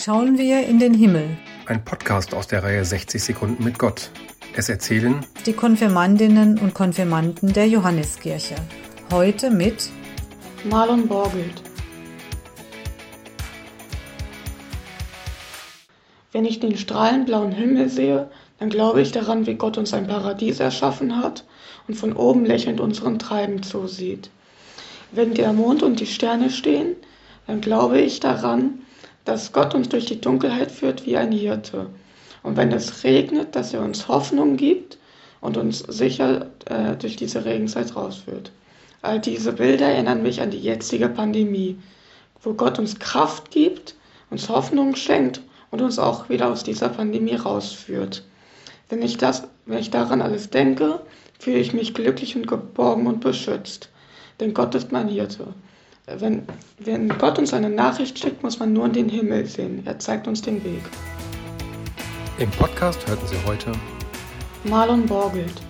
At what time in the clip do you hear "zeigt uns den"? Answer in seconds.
59.98-60.62